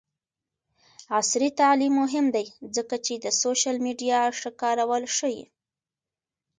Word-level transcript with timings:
عصري 1.17 1.49
تعلیم 1.59 1.93
مهم 2.01 2.25
دی 2.35 2.45
ځکه 2.75 2.95
چې 3.05 3.13
د 3.23 3.25
سوشل 3.41 3.75
میډیا 3.85 4.21
ښه 4.39 4.49
کارول 4.61 5.03
ښيي. 5.17 5.43